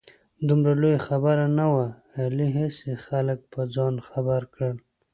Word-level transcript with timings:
دومره 0.47 0.71
لویه 0.81 0.99
خبره 1.07 1.45
نه 1.59 1.65
وه. 1.73 1.85
علي 2.21 2.47
هسې 2.57 2.91
خلک 3.05 3.39
په 3.53 3.59
ځان 3.75 3.95
خبر 4.09 4.41
کړ. 4.55 4.69